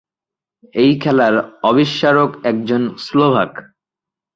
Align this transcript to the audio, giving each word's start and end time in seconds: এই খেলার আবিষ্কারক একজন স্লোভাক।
এই 0.73 0.91
খেলার 0.99 1.35
আবিষ্কারক 1.63 2.31
একজন 2.43 2.81
স্লোভাক। 2.97 3.51